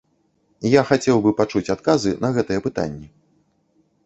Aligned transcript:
Я 0.75 0.81
хацеў 0.91 1.21
бы 1.25 1.33
пачуць 1.41 1.63
адказы 1.75 2.15
на 2.25 2.29
гэтыя 2.39 2.59
пытанні. 2.67 3.07